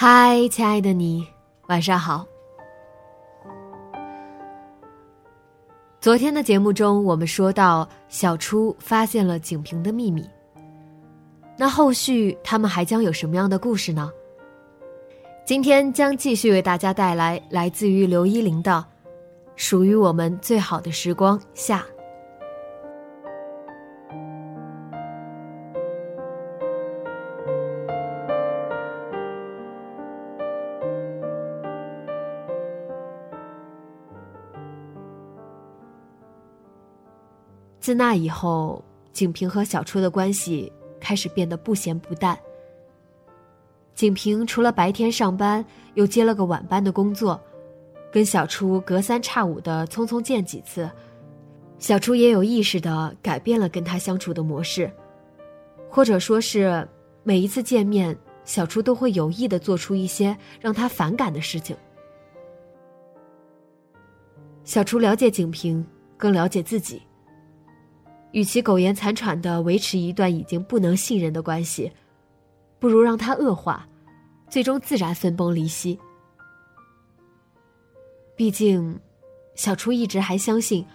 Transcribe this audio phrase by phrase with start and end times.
[0.00, 1.26] 嗨，亲爱的你，
[1.66, 2.24] 晚上好。
[6.00, 10.24] 昨天的节目中，我们说到小初发现了景平的秘密。
[11.56, 14.08] 那后续他们还将有什么样的故事呢？
[15.44, 18.70] 今天将继续为大家带来来自于刘依林的
[19.56, 21.84] 《属于我们最好的时光》下。
[37.88, 42.38] 自那以后，景平和小初的关系开始变得不咸不淡。
[43.94, 47.40] 景平除了白天上班，又接了个晚班的工作，
[48.12, 50.90] 跟小初隔三差五的匆匆见几次。
[51.78, 54.92] 小初也有意识的改变了跟他相处的模式，
[55.88, 56.86] 或者说是
[57.22, 61.74] 每一次见面，小初都会有意的做出一些让他反感的事情。
[64.62, 65.82] 小初了解景平，
[66.18, 67.00] 更了解自己。
[68.32, 71.90] 与其苟延残喘的维持一段已经不能信任的关系，
[72.78, 73.88] 不如让它恶化，
[74.48, 75.98] 最终自然分崩离析。
[78.36, 78.98] 毕竟，
[79.54, 80.86] 小初一直还相信，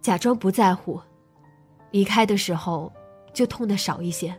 [0.00, 1.00] 假装不在乎，
[1.90, 2.92] 离开的时候
[3.32, 4.38] 就痛的少一些。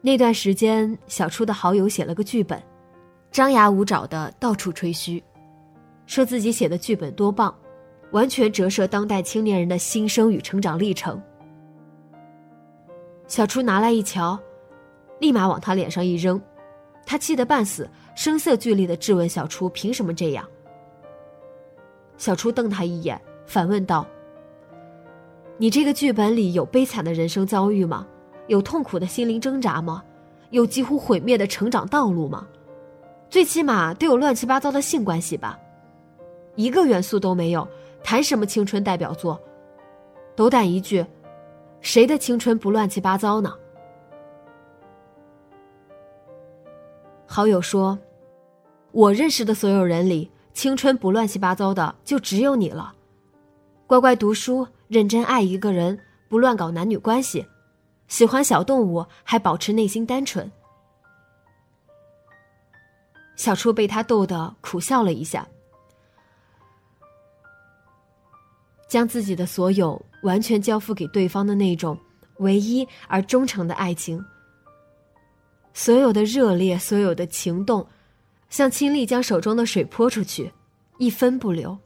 [0.00, 2.60] 那段时间，小初的好友写了个剧本，
[3.30, 5.22] 张牙舞爪的到处吹嘘，
[6.06, 7.54] 说自己写的剧本多棒。
[8.12, 11.20] 完全折射当代青年人的心声与成长历程。
[13.26, 14.38] 小初拿来一瞧，
[15.20, 16.40] 立马往他脸上一扔，
[17.06, 20.44] 他气得半死，声色俱厉的质问小初凭什么这样。
[22.18, 24.04] 小初瞪他一眼，反问道
[25.56, 28.06] ：“你这个剧本里有悲惨的人生遭遇吗？
[28.48, 30.02] 有痛苦的心灵挣扎吗？
[30.50, 32.44] 有几乎毁灭的成长道路吗？
[33.30, 35.56] 最起码得有乱七八糟的性关系吧？
[36.56, 37.66] 一个元素都没有。”
[38.02, 39.40] 谈什么青春代表作？
[40.36, 41.04] 斗胆一句，
[41.80, 43.54] 谁的青春不乱七八糟呢？
[47.26, 47.98] 好友说
[48.90, 52.92] ：“我认识的所有人里，青春不乱七八糟的就只有你了。
[53.86, 57.46] 乖乖读书，认真爱一个人，不乱搞男女关系，
[58.08, 60.50] 喜欢小动物，还保持内心单纯。”
[63.36, 65.46] 小初被他逗得苦笑了一下。
[68.90, 71.96] 将自己的所有完全交付给对方的那种
[72.38, 74.22] 唯一而忠诚的爱情，
[75.72, 77.86] 所有的热烈，所有的情动，
[78.48, 80.52] 像亲力将手中的水泼出去，
[80.98, 81.78] 一分不留。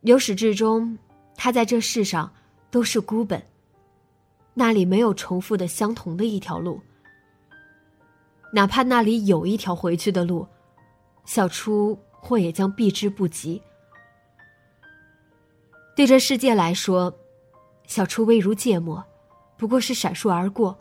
[0.00, 0.98] 由始至终，
[1.36, 2.28] 他在这世上
[2.68, 3.40] 都是孤本，
[4.54, 6.80] 那里没有重复的相同的一条路，
[8.52, 10.44] 哪怕那里有一条回去的路，
[11.24, 13.62] 小初或也将避之不及。
[15.94, 17.12] 对这世界来说，
[17.86, 19.02] 小初微如芥末，
[19.56, 20.76] 不过是闪烁而过。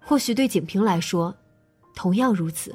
[0.00, 1.34] 或许对景平来说，
[1.96, 2.74] 同样如此。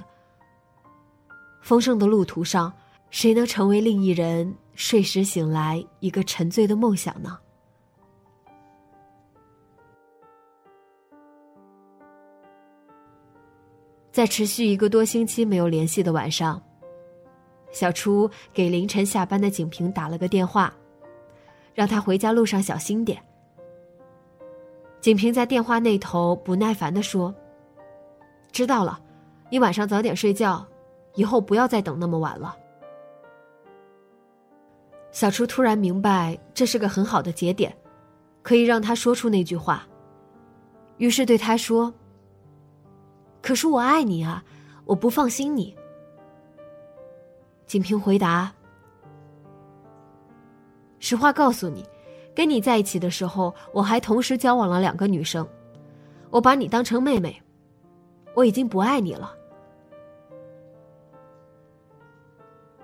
[1.62, 2.74] 丰盛的路途上，
[3.10, 7.40] 谁能成为另一人睡时醒来一个沉醉的梦想呢？
[14.12, 16.62] 在持续一个多星期没有联系的晚上，
[17.72, 20.72] 小初给凌晨下班的景平打了个电话。
[21.74, 23.22] 让他回家路上小心点。
[25.02, 27.34] 景平在电话那头不耐烦的说
[28.52, 29.00] ：“知道了，
[29.50, 30.66] 你晚上早点睡觉，
[31.16, 32.56] 以后不要再等那么晚了。”
[35.12, 37.76] 小初突然明白这是个很好的节点，
[38.42, 39.86] 可以让他说出那句话。
[40.98, 41.94] 于是对他说
[43.42, 44.44] ：“可是我爱你啊，
[44.86, 45.76] 我不放心你。”
[47.68, 48.52] 景平回答
[51.04, 51.86] ：“实话告诉你，
[52.34, 55.46] 跟你在一起的时候，我还同时交往了两个女生，
[56.30, 57.42] 我把你当成妹妹，
[58.34, 59.36] 我已经不爱你了。”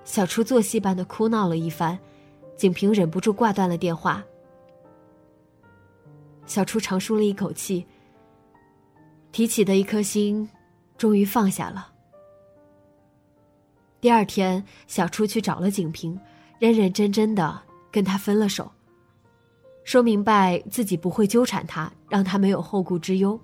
[0.04, 1.98] 小初做戏般的哭闹了一番，
[2.58, 4.22] 景平忍不住挂断了电话。
[6.46, 7.88] 小初长舒了一口气，
[9.32, 10.50] 提起的一颗心，
[10.98, 11.90] 终于放下了。
[14.02, 16.20] 第二天，小初去找了景平，
[16.60, 17.62] 认认真真的
[17.92, 18.72] 跟他分了手，
[19.84, 23.40] 说明白自己不会纠缠他，让他没有后顾之忧。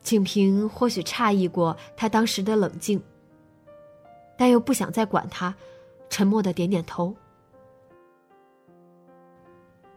[0.00, 3.02] 景平或许诧异过他当时的冷静，
[4.36, 5.54] 但又不想再管他，
[6.10, 7.14] 沉默的点点头。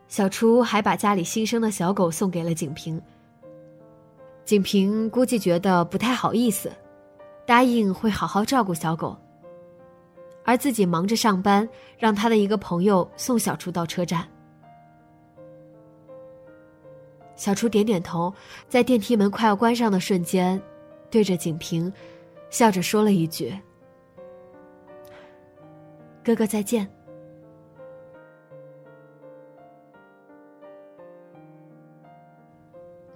[0.07, 3.01] 小初还把家里新生的小狗送给了景平，
[4.45, 6.71] 景平估计觉得不太好意思。
[7.45, 9.17] 答应会好好照顾小狗，
[10.47, 11.67] 而自己忙着上班，
[11.97, 14.25] 让他的一个朋友送小初到车站。
[17.35, 18.33] 小初点点头，
[18.69, 20.59] 在电梯门快要关上的瞬间，
[21.11, 21.91] 对着景平，
[22.49, 23.53] 笑着说了一句
[26.23, 26.87] ：“哥哥再见。”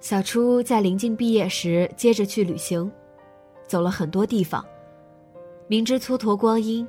[0.00, 2.92] 小初在临近毕业时，接着去旅行。
[3.66, 4.62] 走了很多地方，
[5.66, 6.86] 明知蹉跎光阴，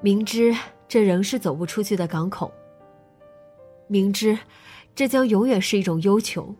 [0.00, 0.54] 明知
[0.86, 2.52] 这仍是走不出去的港口，
[3.88, 4.38] 明知
[4.94, 6.54] 这将永远是一种忧愁。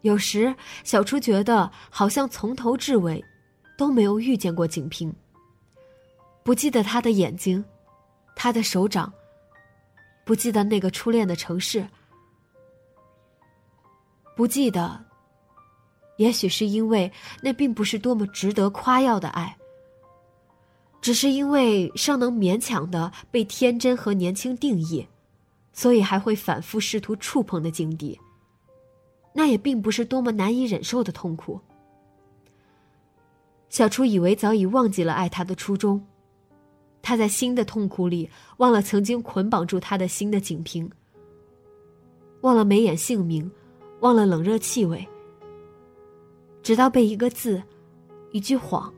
[0.00, 0.54] 有时，
[0.84, 3.24] 小初觉得好像从头至尾
[3.76, 5.14] 都没有遇见过景平，
[6.42, 7.64] 不记得他的眼睛，
[8.34, 9.12] 他的手掌，
[10.24, 11.86] 不记得那个初恋的城市，
[14.34, 15.04] 不记得。
[16.18, 17.12] 也许是因为
[17.42, 19.54] 那并不是多么值得夸耀的爱，
[21.06, 25.06] 只是因为尚能勉强的被天真和年轻定义，
[25.72, 28.18] 所以还会反复试图触碰的境地。
[29.32, 31.60] 那也并不是多么难以忍受的痛苦。
[33.68, 36.04] 小初以为早已忘记了爱他的初衷，
[37.02, 40.90] 他在新的痛苦里忘了曾经捆绑住他的心的景平，
[42.40, 43.48] 忘了眉眼姓名，
[44.00, 45.06] 忘了冷热气味。
[46.64, 47.62] 直到被一个字、
[48.32, 48.92] 一句谎、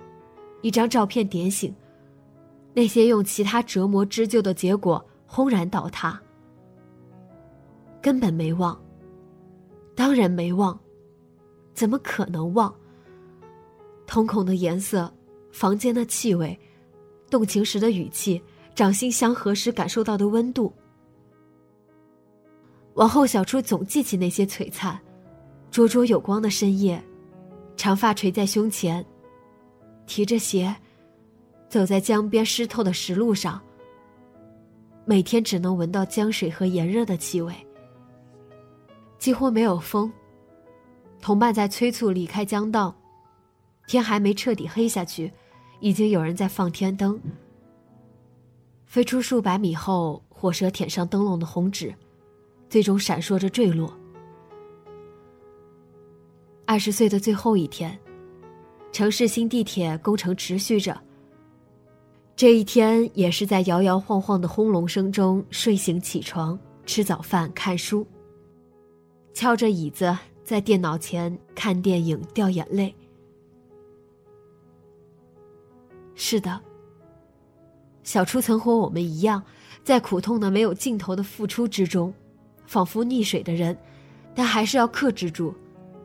[0.63, 1.71] 一张照片点醒，
[2.79, 6.17] 那些用其他折磨织就的结果轰然倒塌。
[8.01, 8.81] 根本没忘，
[9.97, 10.79] 当然没忘，
[11.75, 12.73] 怎么可能忘？
[14.07, 15.13] 瞳孔的颜色、
[15.51, 16.57] 房间的气味、
[17.29, 18.41] 动情时的语气、
[18.77, 20.73] 掌心相合时感受到的温度。
[22.95, 24.97] 往后，小初总记起那些璀璨、
[25.73, 27.03] 灼灼有光的深夜。
[27.77, 29.05] 长发垂在胸前，
[30.07, 30.73] 提着鞋，
[31.69, 33.61] 走在江边湿透的石路上。
[35.05, 37.55] 每天只能闻到江水和炎热的气味，
[39.19, 40.13] 几乎没有风。
[41.21, 42.95] 同伴在催促离开江道，
[43.87, 45.33] 天还没彻底黑下去，
[45.81, 47.19] 已经有人在放天灯。
[48.85, 51.95] 飞出数百米后，火舌舔上灯笼的红纸，
[52.69, 53.93] 最终闪烁着坠落。
[56.67, 57.99] 二十岁的最后一天，
[58.93, 60.99] 城市新地铁工程持续着。
[62.39, 68.07] 这一天也是在摇摇晃晃的轰隆声中睡醒起床、吃早饭、看书，
[69.35, 72.95] 敲着椅子在电脑前看电影掉眼泪。
[76.15, 76.61] 是的，
[78.05, 79.43] 小初曾和我们一样，
[79.83, 82.15] 在苦痛的没有尽头的付出之中，
[82.67, 83.77] 仿佛溺水的人，
[84.33, 85.53] 但还是要克制住。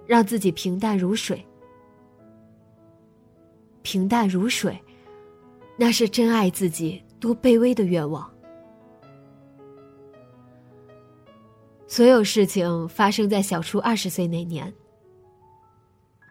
[0.07, 1.45] 让自己平淡如水，
[3.83, 4.77] 平淡如水，
[5.75, 8.29] 那是真爱自己多卑微的愿望。
[11.87, 14.73] 所有事情发生在小初二十岁那年，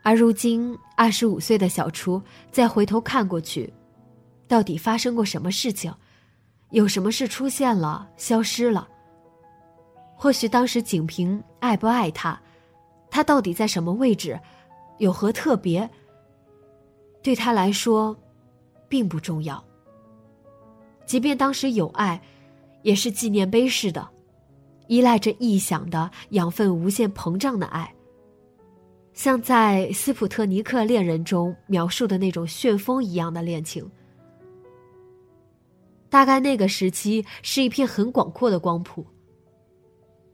[0.02, 2.20] 而如今二十五岁的小初
[2.50, 3.72] 再回头看过去，
[4.48, 5.92] 到底发生过什么事情？
[6.70, 8.88] 有什么事出现了，消失了？
[10.16, 12.40] 或许当时景平爱不爱他？
[13.10, 14.40] 他到底在什么位置，
[14.98, 15.88] 有何特别？
[17.22, 18.16] 对他来说，
[18.92, 19.64] 并不重要。
[21.06, 22.20] 即便当时有爱，
[22.82, 24.06] 也是纪念碑式的，
[24.86, 27.90] 依赖着臆想的养分无限膨胀的爱，
[29.14, 33.90] 像在《斯普特尼克恋人》中描述的那种旋风一样的恋情。
[36.10, 39.06] 大概那个时期是一片很广阔的光谱，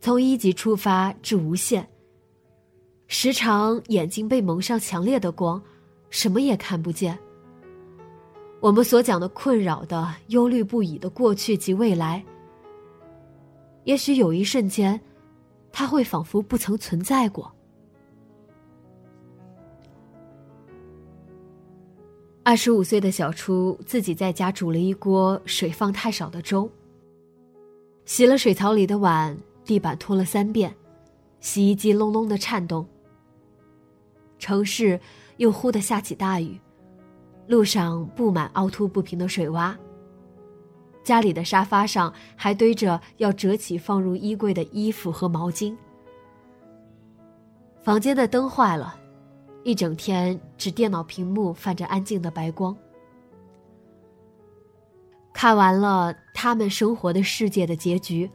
[0.00, 1.88] 从一级出发至无限。
[3.06, 5.62] 时常眼睛被蒙上强烈的光，
[6.10, 7.16] 什么也看不见。
[8.60, 12.24] 我们所讲的困扰的、忧虑不已的过去及未来，
[13.84, 15.00] 也许有一瞬间，
[15.70, 17.50] 它会仿佛不曾存在过。
[22.42, 26.68] 二十五岁的小初自己在家煮了一锅水放太少的粥，
[28.06, 30.74] 洗了水槽里的碗，地板拖了三遍，
[31.38, 32.84] 洗衣机隆隆的颤动。
[34.38, 34.98] 城市
[35.36, 36.58] 又忽地下起大雨，
[37.48, 39.74] 路上布满凹凸不平的水洼。
[41.02, 45.76] 家里的沙发上还堆着要折起放入衣柜的衣服和毛巾。
[47.82, 48.94] 房间的灯坏了，
[49.64, 52.76] 一整天只电脑屏幕泛着安静的白光。
[55.32, 58.30] 看完了他们生活的世界的结局，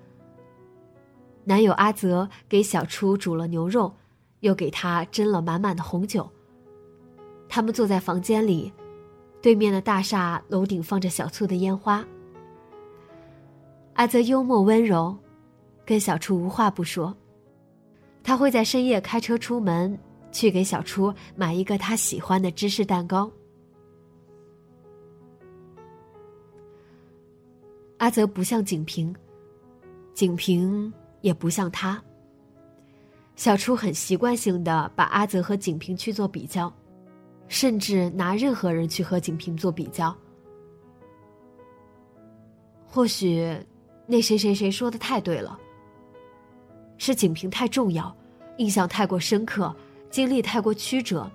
[1.46, 3.93] 男友阿泽给小初煮了牛肉。
[4.43, 6.29] 又给他斟了满满的红酒。
[7.48, 8.74] 他们坐在房间里，
[9.43, 12.03] 对面的大厦楼顶放着小簇的烟花。
[13.95, 15.13] 阿泽幽默温柔，
[15.85, 17.13] 跟小初无话不说。
[18.23, 20.00] 他会在深夜开车出门，
[20.31, 23.29] 去给小初买一个他喜欢的芝士蛋糕。
[27.97, 29.13] 阿泽不像景平，
[30.13, 32.01] 景平也不像他。
[33.35, 36.73] 小初很习惯性的把阿泽和景平去做比较，
[37.53, 40.13] 甚至拿任何人去和景平做比较。
[42.83, 43.55] 或许，
[44.07, 45.60] 那谁谁谁说的太对了。
[46.98, 48.13] 是景平太重要，
[48.57, 49.74] 印象太过深刻，
[50.10, 51.31] 经历太过曲折，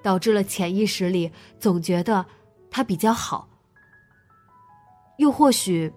[0.00, 2.24] 导致了潜意识里总觉得
[2.70, 3.48] 他比较好。
[5.18, 5.92] 又或许，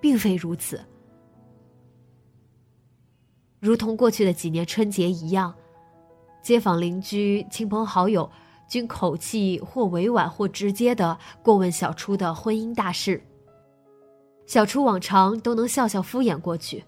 [0.00, 0.82] 并非如此。
[3.60, 5.54] 如同过去的几年春节一样，
[6.40, 8.30] 街坊邻居、亲朋好友
[8.68, 13.22] 均口气或委婉或直接的过问小初的婚姻大事。
[14.46, 16.84] 小初往常都能笑笑敷衍过去，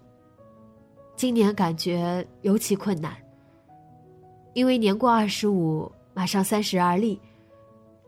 [1.15, 3.15] 今年感觉尤其困难，
[4.53, 7.19] 因为年过二十五，马上三十而立，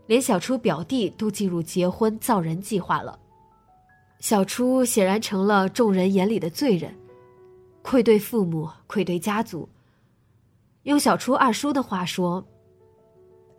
[0.06, 3.18] 连小初表弟都进入结婚造人计划了，
[4.20, 6.94] 小初显然成了众人眼里的罪人。
[7.82, 9.68] 愧对父母，愧对家族。
[10.84, 12.46] 用小初二叔的话说：“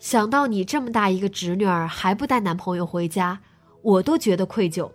[0.00, 3.38] 想到你这么大一个侄女儿还不带男朋友回家，
[3.82, 4.90] 我都觉得愧疚。”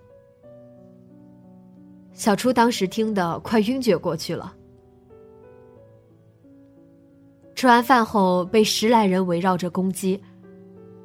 [2.11, 4.53] 小初当时听得快晕厥过去了。
[7.55, 10.21] 吃完饭后，被十来人围绕着攻击，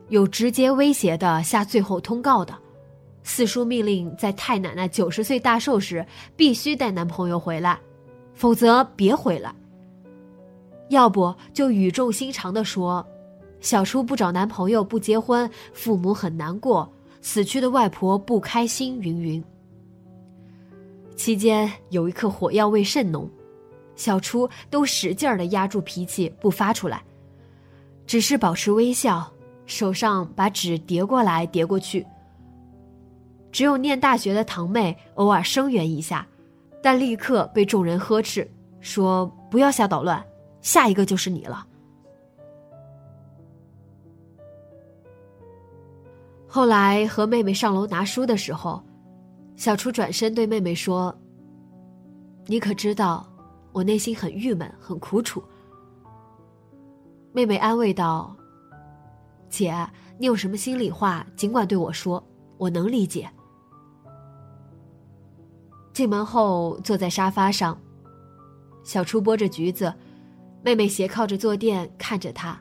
[0.08, 2.56] 有直接威胁的下最后通告的，
[3.22, 6.04] 四叔命令在太奶奶九十岁大寿时
[6.36, 7.78] 必须带男朋友回来。
[8.32, 9.54] 否则别回来。
[10.88, 13.06] 要不就语重心长的说
[13.60, 16.90] ：“小初不找男朋友不结婚，父母很难过，
[17.20, 19.42] 死去的外婆不开心。”云云。
[21.14, 23.28] 期间有一刻火药味甚浓，
[23.94, 27.02] 小初都使劲儿的压住脾气不发出来，
[28.06, 29.30] 只是保持微笑，
[29.66, 32.06] 手上把纸叠过来叠过去。
[33.52, 36.26] 只有念大学的堂妹偶尔声援一下。
[36.82, 38.50] 但立刻被众人呵斥，
[38.80, 40.24] 说：“不要瞎捣乱，
[40.62, 41.66] 下一个就是你了。”
[46.52, 48.82] 后来和妹妹上楼拿书的时候，
[49.54, 51.16] 小初转身对妹妹说
[52.46, 53.24] ：“你可知道，
[53.70, 55.40] 我内心很郁闷，很苦楚。”
[57.32, 58.36] 妹妹安慰道
[59.48, 59.72] ：“姐，
[60.18, 62.20] 你有什么心里话，尽管对我说，
[62.58, 63.30] 我能理解。”
[65.94, 67.80] 进门后，坐在沙发上。
[68.82, 69.94] 小初剥着橘子，
[70.64, 72.60] 妹妹斜靠着坐垫看着他。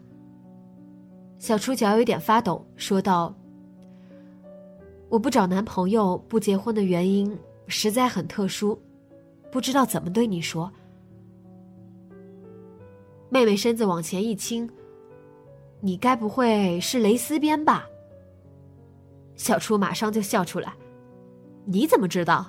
[1.39, 3.33] 小初脚有点发抖，说道
[5.09, 7.35] ：“我不找男朋友、不结婚的原因
[7.67, 8.79] 实在很特殊，
[9.51, 10.71] 不知道怎么对你说。”
[13.29, 14.69] 妹妹身子往前一倾
[15.81, 17.85] ：“你该不会是蕾丝边吧？”
[19.35, 20.73] 小初马上就笑出来
[21.65, 22.45] ：“你怎么知道？”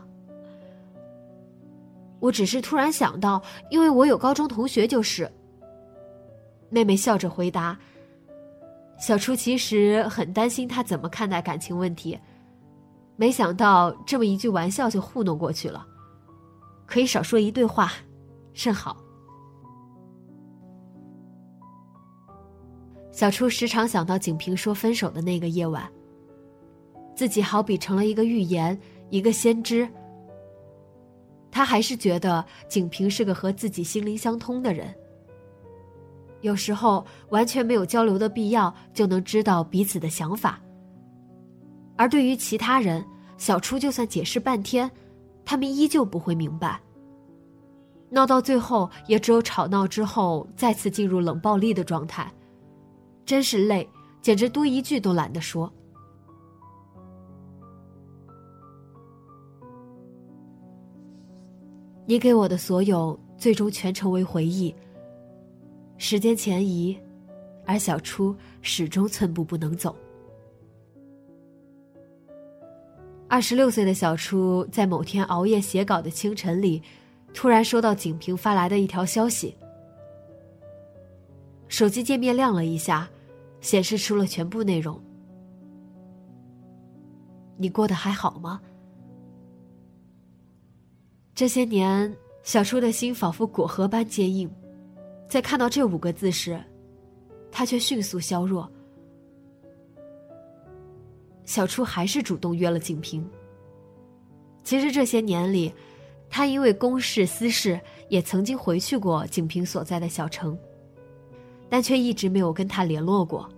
[2.20, 5.30] 我只是突然想到，因为我有高中同学就是。
[6.68, 7.78] 妹妹笑着回答。
[8.98, 12.18] 小初其实很担心他怎么看待感情问题，
[13.20, 15.86] 没想到这么一句玩笑就糊弄过去了，
[16.86, 17.92] 可以少说一对话，
[18.54, 18.96] 甚好。
[23.12, 25.86] 小初时常想到景平说分手的那个夜晚，
[27.14, 29.86] 自己好比成了一个预言，一个先知。
[31.50, 34.94] 他还是觉得景平是个和自己心灵相通的人。
[36.40, 40.58] 有时候完全没有交流的必要，就能知道彼此的想法。
[42.00, 43.04] 而对于其他人，
[43.36, 44.90] 小初就算解释半天，
[45.44, 46.80] 他们依旧不会明白。
[48.08, 52.32] 闹到最后，也只有吵闹之后再次进入冷暴力的状态，
[53.26, 53.86] 真是累，
[54.22, 55.70] 简直多一句都懒得说。
[62.06, 64.74] 你给我的所有，最终全成为回忆。
[65.98, 66.98] 时间前移，
[67.66, 69.94] 而小初始终寸步不能走。
[73.30, 76.82] 二十六岁的小初，在某天熬夜写稿的清晨里，
[77.32, 79.56] 突然收到景平发来的一条消息。
[81.68, 83.08] 手机界面亮了一下，
[83.60, 85.00] 显示出了全部内容。
[87.56, 88.60] 你过得还好吗？
[91.32, 94.50] 这些年，小初的心仿佛果核般坚硬，
[95.28, 96.60] 在看到这五个字时，
[97.52, 98.68] 他却迅速消弱。
[101.50, 103.28] 小初还是主动约了景平。
[104.62, 105.74] 其实这些年里，
[106.28, 110.56] 他因为公事私事，也曾经回去过景平所在的小城，
[111.68, 113.50] 但却一直没有跟他联络过。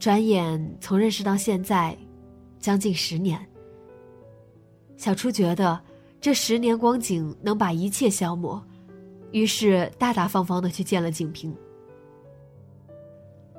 [0.00, 1.96] 转眼从认识到现在，
[2.58, 3.38] 将近十年。
[4.96, 5.80] 小初觉得
[6.20, 8.60] 这十年光景能把一切消磨，
[9.30, 11.56] 于是大大方方的去见了景平。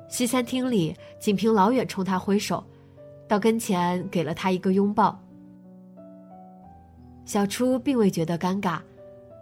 [0.06, 2.62] 西餐厅里，景平老远冲他挥手。
[3.26, 5.18] 到跟前，给了他一个拥抱。
[7.24, 8.78] 小初并未觉得尴尬，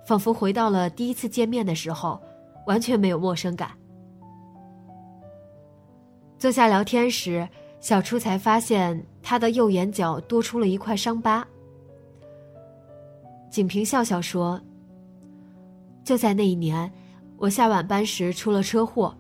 [0.07, 2.21] 仿佛回到了第一次见面的时候，
[2.67, 3.73] 完全没有陌生感。
[6.39, 7.49] 坐下聊天时，
[7.81, 11.47] 小初才发现他的右眼角多出了一块伤疤。
[13.51, 14.61] 景平笑笑说
[16.05, 16.91] ：“就在那一年，
[17.37, 19.15] 我下晚班时出了车祸，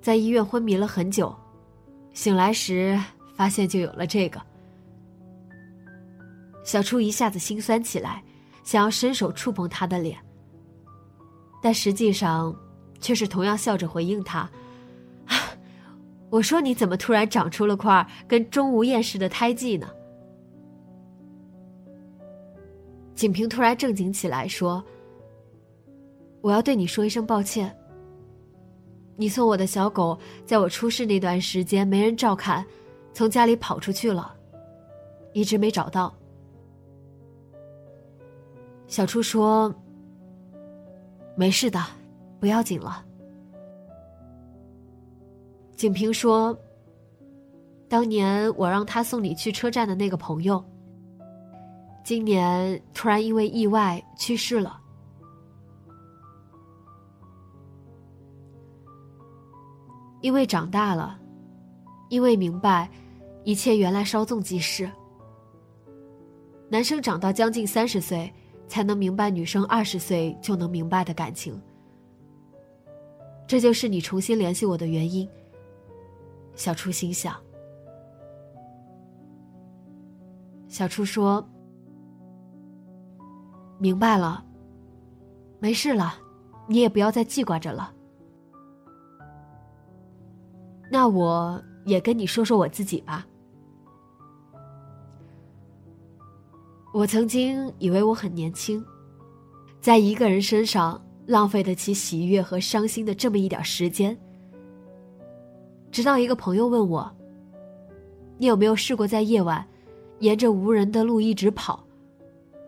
[0.00, 1.34] 在医院昏迷了很久，
[2.12, 3.00] 醒来时。”
[3.40, 4.38] 发现就有了这个，
[6.62, 8.22] 小初一下子心酸起来，
[8.64, 10.18] 想要伸手触碰他的脸，
[11.62, 12.54] 但实际上，
[13.00, 14.46] 却是同样笑着回应他
[16.28, 19.88] ：“我说你怎么突然长出了块跟钟无艳似的胎记呢？”
[23.16, 24.84] 景平突然正经起来说
[26.42, 27.74] ：“我要对你说一声抱歉。
[29.16, 32.62] 你送我的小狗，在我出事那段时间没人照看。”
[33.20, 34.34] 从家里跑出去了，
[35.34, 36.10] 一直没找到。
[38.86, 39.70] 小初说
[41.36, 41.78] ：“没事的，
[42.38, 43.04] 不要紧了。”
[45.76, 46.58] 景平说
[47.90, 50.64] ：“当年我让他送你去车站的那个朋友，
[52.02, 54.80] 今年突然因为意外去世了。
[60.22, 61.20] 因为长大了，
[62.08, 62.90] 因为明白。”
[63.44, 64.90] 一切原来稍纵即逝。
[66.68, 68.32] 男生长到将近三十岁，
[68.68, 71.60] 才能明白女生二十岁就能明白的感情。
[73.46, 75.28] 这就是你重新联系我的原因。
[76.54, 77.34] 小初心想。
[80.68, 81.44] 小初说
[83.80, 84.44] ：“明白了，
[85.58, 86.14] 没事了，
[86.68, 87.92] 你也不要再记挂着了。”
[90.88, 93.26] 那我也跟你说说我自己吧。
[96.92, 98.84] 我曾经以为我很年轻，
[99.80, 104.18] 在一个人身上浪费得起喜悦和伤心的这么一点时间。
[105.92, 107.08] 直到一个朋友问我
[108.38, 109.64] ：“你有没有试过在夜晚，
[110.18, 111.84] 沿着无人的路一直跑，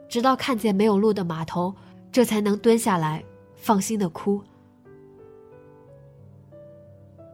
[0.08, 1.74] 直到看见没有路的码头，
[2.12, 3.24] 这才能蹲下来
[3.56, 4.40] 放心的哭？”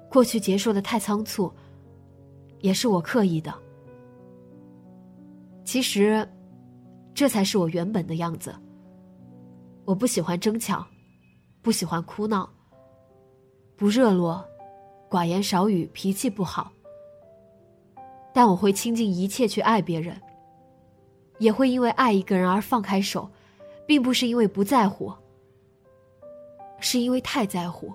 [0.09, 1.53] 过去结束的太仓促，
[2.61, 3.55] 也是我刻意的。
[5.64, 6.27] 其实。
[7.18, 8.54] 这才是我原本的样子。
[9.85, 10.87] 我不喜欢争抢，
[11.62, 12.48] 不喜欢哭闹，
[13.74, 14.40] 不热络，
[15.11, 16.70] 寡言少语，脾气不好。
[18.33, 20.16] 但我会倾尽一切去爱别人，
[21.40, 23.28] 也会因为爱一个人而放开手，
[23.85, 25.12] 并不是因为不在乎，
[26.78, 27.92] 是因为太在乎。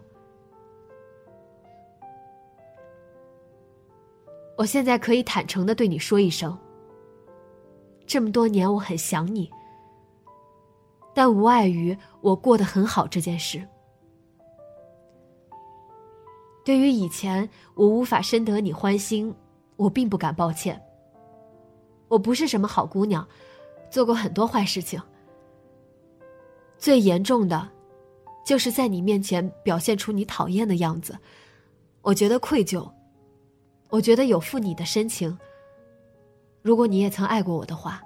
[4.58, 6.60] 我现在可以坦诚的对你说一声。
[8.06, 9.50] 这么多年，我很想你，
[11.14, 13.66] 但无碍于我过得很好这件事。
[16.64, 19.34] 对于以前我无法深得你欢心，
[19.76, 20.82] 我并不敢抱歉。
[22.08, 23.28] 我不是什么好姑娘，
[23.90, 25.02] 做过很多坏事情。
[26.78, 27.70] 最严重的，
[28.46, 31.18] 就是在你面前表现出你讨厌的样子，
[32.02, 32.90] 我觉得愧疚，
[33.90, 35.38] 我觉得有负你的深情。
[36.64, 38.02] 如果你也曾爱过我的话。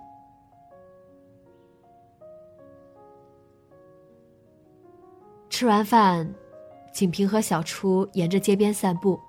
[5.50, 6.30] 吃完饭，
[6.92, 9.20] 景平和小初沿着街边散步。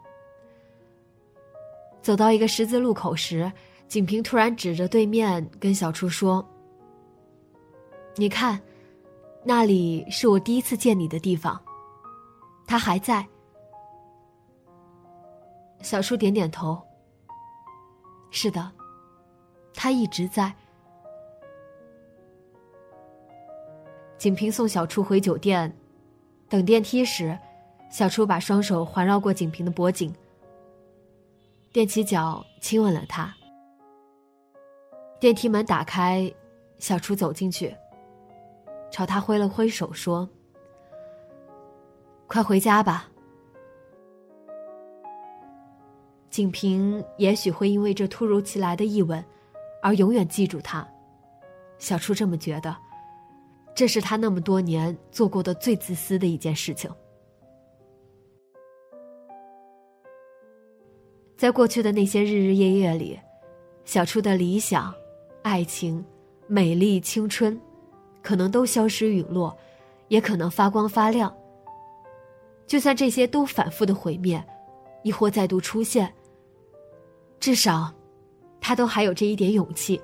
[2.02, 3.50] 走到一个十字路口时，
[3.86, 6.46] 景平突然指着对面跟小初说
[8.16, 8.60] ：“你看，
[9.44, 11.58] 那里是我第一次见你的地方。
[12.66, 13.26] 他还在。”
[15.80, 16.78] 小初点点头
[18.30, 18.70] ：“是的，
[19.78, 20.52] 他一直在。”
[24.18, 25.72] 景平送小初回酒店。
[26.48, 27.38] 等电梯时，
[27.90, 30.12] 小初把双手环绕过景平的脖颈，
[31.72, 33.32] 踮起脚亲吻了他。
[35.20, 36.32] 电梯门打开，
[36.78, 37.76] 小初走进去，
[38.90, 40.26] 朝他挥了挥手说
[42.26, 43.10] ：“快回家吧。”
[46.30, 49.22] 景平也许会因为这突如其来的一吻，
[49.88, 50.86] 而永远记住他。
[51.78, 52.76] 小初这么觉得。
[53.74, 56.90] 这是他那么多年做过的最自私的一件事情。
[61.36, 63.18] 在过去的那些日日夜夜里，
[63.84, 64.92] 小初的理想、
[65.42, 66.04] 爱情、
[66.48, 67.58] 美丽、青春，
[68.20, 69.56] 可能都消失陨落，
[70.08, 71.32] 也可能发光发亮。
[72.66, 74.44] 就算这些都反复的毁灭，
[75.04, 76.12] 亦或再度出现，
[77.38, 77.94] 至少，
[78.60, 80.00] 他都还有这一点勇气。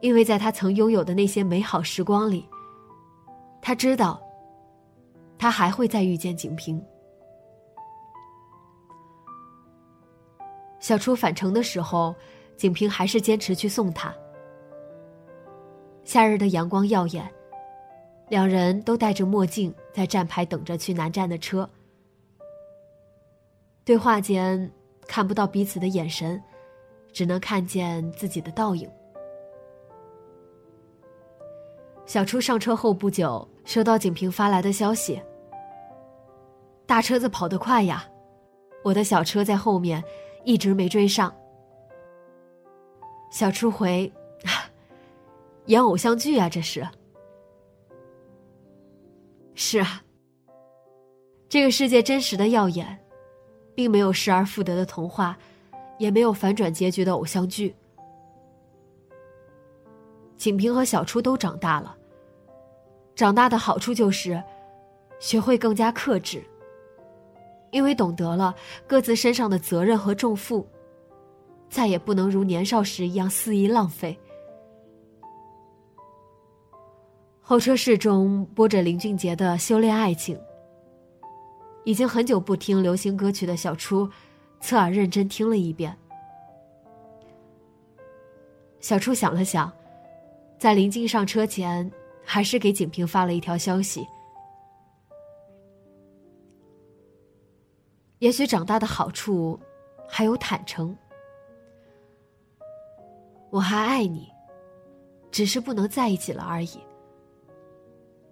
[0.00, 2.46] 因为在他曾拥有的那些美好时光里，
[3.62, 4.22] 他知道，
[5.38, 6.84] 他还会再遇见景平。
[10.78, 12.14] 小初返程的时候，
[12.56, 14.14] 景平还是坚持去送他。
[16.04, 17.28] 夏日的阳光耀眼，
[18.28, 21.68] 两人都戴着墨镜，在站牌等着去南站的车。
[23.82, 24.70] 对话间
[25.08, 26.40] 看不到彼此的眼神，
[27.16, 28.86] 只能看见自己的倒影。
[32.04, 35.18] 小初上车后不久，收到景平发来的消息
[36.84, 38.06] ：“大车子跑得快呀，
[38.84, 40.04] 我的小车在后面，
[40.44, 41.34] 一直没追上。”
[43.32, 44.12] 小初回
[45.68, 46.86] ：“演偶像剧啊，这是。
[49.56, 50.04] ”“是啊，
[51.48, 52.98] 这个世界真实的耀眼，
[53.74, 55.38] 并没有失而复得的童话，
[55.98, 57.74] 也没有反转结局的偶像剧。”
[60.36, 61.96] 景平和小初都长大了。
[63.14, 64.42] 长大的好处就是，
[65.18, 66.44] 学会更加克制。
[67.70, 68.54] 因为懂得了
[68.86, 70.66] 各自身上的责任和重负，
[71.68, 74.18] 再也不能如年少时一样肆意浪费。
[77.40, 80.36] 候车室中播着林俊杰的《修炼爱情》。
[81.84, 84.08] 已经很久不听流行歌曲的小初，
[84.60, 85.96] 侧耳认真听了一遍。
[88.80, 89.72] 小初想了想。
[90.58, 91.90] 在临近上车前，
[92.24, 94.06] 还是给景平发了一条消息。
[98.20, 99.60] 也许长大的好处，
[100.08, 100.96] 还有坦诚。
[103.50, 104.32] 我还爱你，
[105.30, 106.80] 只是不能在一起了而已。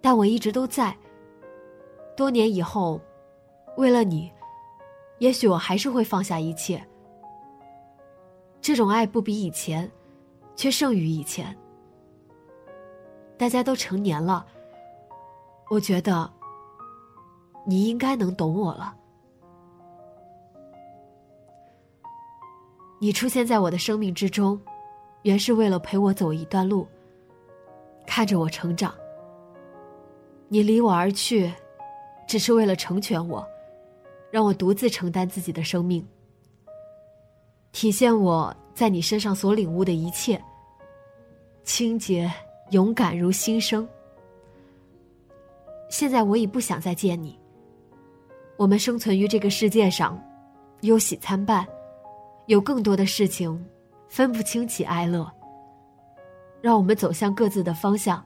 [0.01, 0.97] 但我一直都在。
[2.17, 2.99] 多年以后，
[3.77, 4.31] 为了你，
[5.19, 6.85] 也许我还是会放下一切。
[8.61, 9.89] 这种爱不比以前，
[10.55, 11.55] 却胜于以前。
[13.37, 14.45] 大家都成年了，
[15.69, 16.31] 我觉得
[17.65, 18.95] 你应该能懂我了。
[22.99, 24.59] 你出现在我的生命之中，
[25.23, 26.87] 原是为了陪我走一段路，
[28.07, 28.95] 看着我成长。
[30.47, 31.53] 你离我而去，
[32.27, 33.45] 只是为了成全我，
[34.35, 36.05] 让我独自承担自己的生命，
[37.71, 40.37] 体现我在你身上所领悟的一切，
[41.63, 42.29] 清洁。
[42.71, 43.87] 勇敢如新生。
[45.87, 47.39] 现在我已不想再见你。
[48.57, 50.21] 我们生存于这个世界上，
[50.81, 51.65] 忧喜参半，
[52.47, 53.65] 有更多的事情，
[54.09, 55.31] 分不清喜哀乐。
[56.59, 58.21] 让我们走向各自的方向，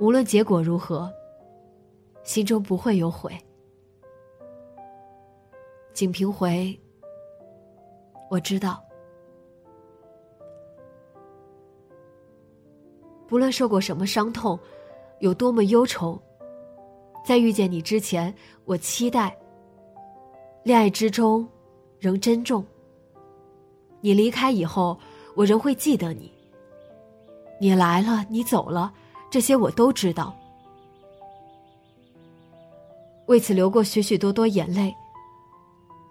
[0.00, 1.10] 无论结果如何，
[2.24, 3.32] 心中不会有悔。
[5.98, 6.80] 景平回，
[8.30, 8.80] 我知道。
[13.26, 14.56] 不论受过什么伤痛，
[15.18, 16.16] 有多么忧愁，
[17.26, 18.32] 在遇见你之前，
[18.64, 19.36] 我期待。
[20.62, 21.44] 恋爱之中，
[21.98, 22.64] 仍珍重。
[24.00, 24.96] 你离开以后，
[25.34, 26.32] 我仍会记得你。
[27.60, 28.94] 你来了，你走了，
[29.32, 30.32] 这些我都知道。
[33.26, 34.94] 为此流过许许多多眼泪，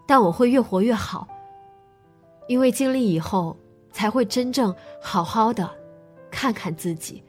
[0.07, 1.27] 但我会越活越好。
[2.47, 3.55] 因为经历以后，
[3.91, 5.69] 才会真正好好的
[6.31, 7.21] 看看自己。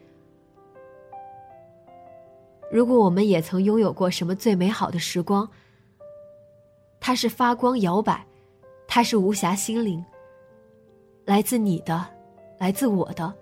[2.70, 5.48] 如果我们也曾拥有过什么最美好的时光，
[7.00, 8.24] 它是发光摇摆，
[8.86, 10.04] 它是无暇心灵。
[11.24, 12.06] 来自你的，
[12.58, 13.34] 来自我的。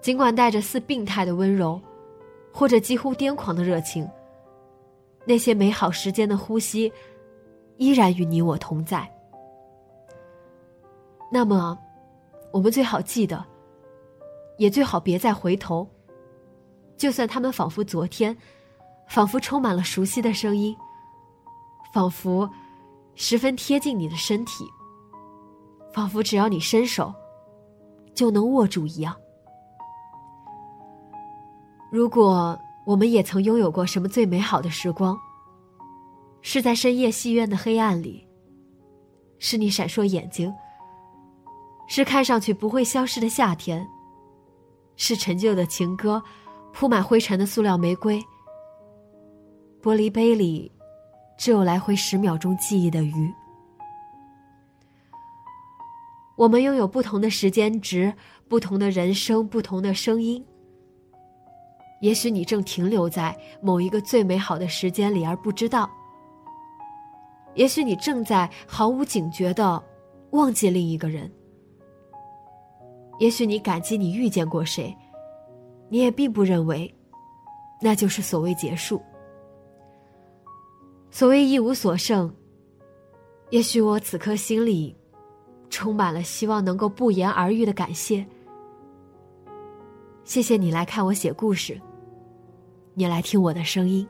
[0.00, 1.80] 尽管带着似病态的温柔，
[2.52, 4.08] 或者几乎癫狂的热情，
[5.24, 6.92] 那些美好时间的呼吸，
[7.76, 9.08] 依然与你我同在。
[11.30, 11.76] 那么，
[12.52, 13.44] 我们最好记得，
[14.58, 15.86] 也最好别再回头。
[16.96, 18.36] 就算他们仿佛昨天，
[19.08, 20.74] 仿佛充满了熟悉的声音，
[21.92, 22.48] 仿佛
[23.14, 24.64] 十分贴近你的身体，
[25.92, 27.12] 仿佛只要你伸手
[28.14, 29.14] 就能握住一样。
[31.90, 35.18] 如果我们也曾拥有过什么最美好的时光，
[36.48, 38.24] 是在深夜戏院的黑暗里，
[39.40, 40.54] 是你闪烁眼睛。
[41.88, 43.84] 是看上去不会消失的夏天，
[44.94, 46.22] 是陈旧的情歌，
[46.72, 48.22] 铺满灰尘的塑料玫瑰。
[49.82, 50.70] 玻璃杯里，
[51.36, 53.34] 只有来回十秒钟记忆的鱼。
[56.36, 58.14] 我们拥有不同的时间值，
[58.48, 60.46] 不同的人生，不同的声音。
[62.00, 65.90] 也许你正停留在某一个最美好的时间里而不知道。
[67.56, 69.82] 也许你正在毫无警觉的
[70.30, 71.30] 忘记另一个人。
[73.18, 74.94] 也许你感激你遇见过谁，
[75.88, 76.94] 你也并不认为，
[77.80, 79.02] 那就是所谓结束。
[81.10, 82.30] 所谓一无所剩，
[83.48, 84.94] 也许我此刻心里
[85.70, 88.24] 充满了希望能够不言而喻的感谢。
[90.24, 91.80] 谢谢你来看我写故事，
[92.92, 94.06] 你来听我的声音。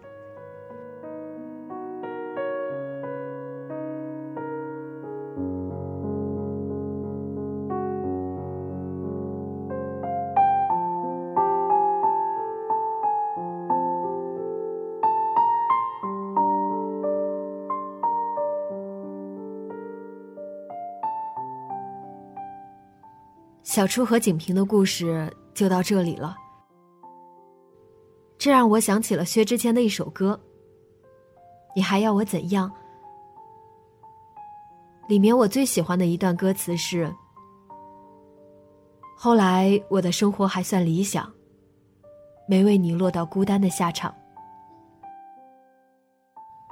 [23.77, 26.35] 小初和景平的故事就到这里了。
[28.39, 30.41] 这让我想起了薛之谦的一首歌。
[31.75, 32.73] 你还要我怎样？
[35.09, 37.15] 里面我最喜欢的一段歌词是
[39.15, 41.31] ：“后来我的生活还算理想，
[42.49, 44.11] 没为你落到孤单的下场。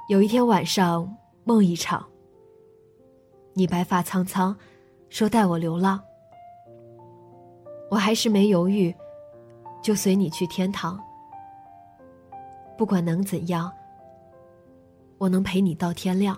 [0.09, 1.07] 有一天晚上
[1.43, 2.03] 梦一场，
[3.53, 4.57] 你白发苍苍，
[5.09, 6.01] 说带我流浪。”
[7.89, 8.93] 我还是没犹豫，
[9.81, 10.99] 就随你去天堂。
[12.77, 13.71] 不管能怎样，
[15.17, 16.37] 我能陪你到天亮。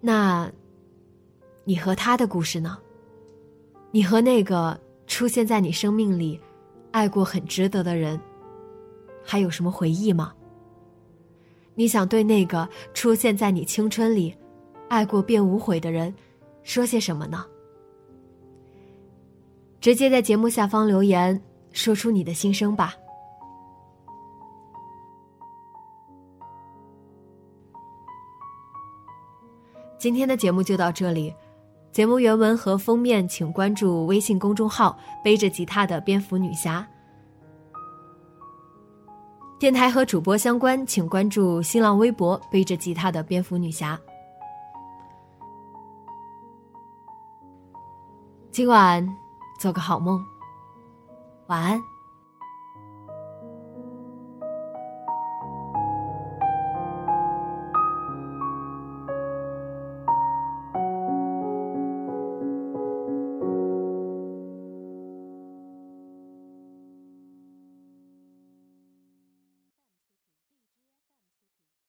[0.00, 0.50] 那，
[1.64, 2.76] 你和他的故事呢？
[3.90, 6.38] 你和那个出现在你生命里、
[6.90, 8.20] 爱过很值得的人，
[9.24, 10.34] 还有什么回忆吗？
[11.74, 14.34] 你想对那个出现在你青春里、
[14.88, 16.14] 爱过便无悔的人，
[16.62, 17.44] 说些什么呢？
[19.80, 22.94] 直接在节目下方留言，说出你的心声吧。
[29.98, 31.34] 今天的节目就到这里，
[31.90, 36.86] 节目原文和封面请关注微信公众号“背着吉他的蝙蝠女侠”。
[39.58, 43.98] 电台和主播相关，请关注新浪微博“背着吉他的蝙蝠女侠”。
[48.50, 49.06] 今晚
[49.58, 50.22] 做个好梦，
[51.46, 51.80] 晚安。